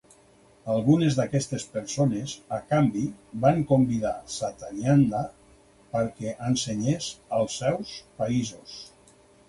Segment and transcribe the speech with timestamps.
[0.75, 3.03] Algunes d'aquestes persones, a canvi,
[3.45, 5.23] van convidar Satyananda
[5.95, 8.79] perquè ensenyés als seus països.